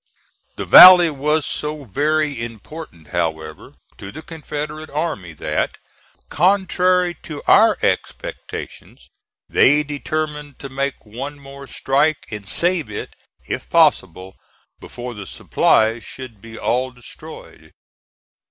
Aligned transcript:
The 0.55 0.65
valley 0.65 1.11
was 1.11 1.45
so 1.45 1.83
very 1.83 2.41
important, 2.43 3.09
however, 3.09 3.75
to 3.99 4.11
the 4.11 4.23
Confederate 4.23 4.89
army 4.89 5.33
that, 5.33 5.77
contrary 6.27 7.13
to 7.21 7.43
our 7.45 7.77
expectations, 7.83 9.11
they 9.47 9.83
determined 9.83 10.57
to 10.57 10.69
make 10.69 11.05
one 11.05 11.37
more 11.39 11.67
strike, 11.67 12.25
and 12.31 12.49
save 12.49 12.89
it 12.89 13.15
if 13.45 13.69
possible 13.69 14.37
before 14.79 15.13
the 15.13 15.27
supplies 15.27 16.03
should 16.03 16.41
be 16.41 16.57
all 16.57 16.89
destroyed. 16.89 17.71